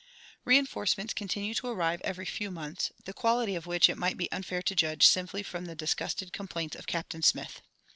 [0.45, 4.63] Reinforcements continued to arrive every few months, the quality of which it might be unfair
[4.63, 7.61] to judge simply from the disgusted complaints of Captain Smith.